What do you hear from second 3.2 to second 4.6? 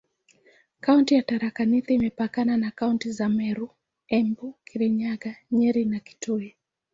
Meru, Embu,